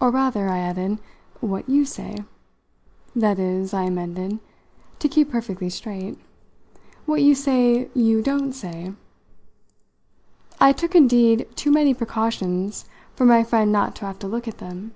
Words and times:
Or 0.00 0.12
rather," 0.12 0.48
I 0.48 0.58
added, 0.60 1.00
"what 1.40 1.68
you 1.68 1.84
say. 1.84 2.18
That 3.16 3.40
is," 3.40 3.74
I 3.74 3.82
amended, 3.82 4.38
to 5.00 5.08
keep 5.08 5.28
perfectly 5.32 5.68
straight, 5.68 6.20
"what 7.04 7.20
you 7.20 7.34
say 7.34 7.88
you 7.92 8.22
don't 8.22 8.52
say." 8.52 8.92
I 10.60 10.70
took 10.72 10.94
indeed 10.94 11.48
too 11.56 11.72
many 11.72 11.94
precautions 11.94 12.84
for 13.16 13.26
my 13.26 13.42
friend 13.42 13.72
not 13.72 13.96
to 13.96 14.06
have 14.06 14.20
to 14.20 14.28
look 14.28 14.46
at 14.46 14.58
them. 14.58 14.92